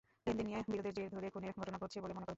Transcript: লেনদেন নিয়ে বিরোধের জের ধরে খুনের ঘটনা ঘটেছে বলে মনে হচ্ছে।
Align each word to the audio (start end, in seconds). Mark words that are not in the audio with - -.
লেনদেন 0.27 0.45
নিয়ে 0.49 0.59
বিরোধের 0.71 0.93
জের 0.97 1.09
ধরে 1.15 1.27
খুনের 1.33 1.53
ঘটনা 1.59 1.77
ঘটেছে 1.81 1.97
বলে 2.03 2.13
মনে 2.15 2.21
হচ্ছে। 2.23 2.29